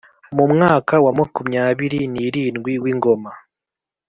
Mu 0.37 0.45
mwaka 0.53 0.93
wa 1.03 1.11
makumyabiri 1.19 1.99
n 2.13 2.15
irindwi 2.27 2.73
w 2.83 2.85
ingoma 2.91 3.31